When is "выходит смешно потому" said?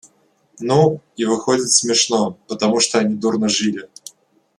1.25-2.79